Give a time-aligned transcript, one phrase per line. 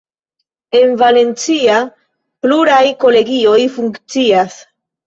[0.79, 1.77] En Valencia
[2.47, 4.63] pluraj kolegioj funkcias.